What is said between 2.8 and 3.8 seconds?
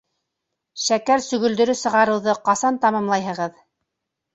тамамлайһығыҙ?